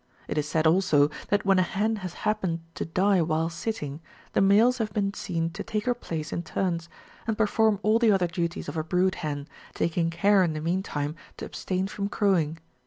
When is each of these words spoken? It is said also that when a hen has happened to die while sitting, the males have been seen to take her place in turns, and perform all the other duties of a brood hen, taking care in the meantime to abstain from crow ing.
It 0.27 0.35
is 0.35 0.47
said 0.47 0.65
also 0.65 1.11
that 1.27 1.45
when 1.45 1.59
a 1.59 1.61
hen 1.61 1.97
has 1.97 2.15
happened 2.25 2.61
to 2.73 2.85
die 2.85 3.21
while 3.21 3.51
sitting, 3.51 4.01
the 4.33 4.41
males 4.41 4.79
have 4.79 4.91
been 4.93 5.13
seen 5.13 5.51
to 5.51 5.61
take 5.61 5.85
her 5.85 5.93
place 5.93 6.33
in 6.33 6.41
turns, 6.41 6.89
and 7.27 7.37
perform 7.37 7.79
all 7.83 7.99
the 7.99 8.11
other 8.11 8.25
duties 8.25 8.67
of 8.67 8.75
a 8.77 8.83
brood 8.83 9.13
hen, 9.21 9.47
taking 9.75 10.09
care 10.09 10.41
in 10.43 10.53
the 10.53 10.59
meantime 10.59 11.15
to 11.37 11.45
abstain 11.45 11.85
from 11.85 12.09
crow 12.09 12.35
ing. 12.35 12.57